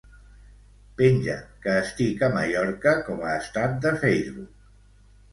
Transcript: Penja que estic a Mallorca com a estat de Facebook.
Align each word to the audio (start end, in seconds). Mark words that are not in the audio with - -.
Penja 1.01 1.33
que 1.65 1.75
estic 1.81 2.23
a 2.27 2.29
Mallorca 2.35 2.93
com 3.11 3.21
a 3.27 3.35
estat 3.41 3.75
de 3.85 3.93
Facebook. 4.05 4.73